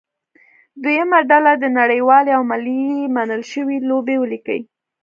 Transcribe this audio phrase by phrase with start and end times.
[0.83, 2.81] دویمه ډله دې نړیوالې او ملي
[3.15, 4.59] منل شوې لوبې ولیکي.